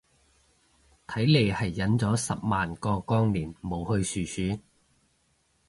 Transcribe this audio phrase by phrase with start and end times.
[1.05, 4.59] 睇嚟係忍咗十萬個光年冇去殊殊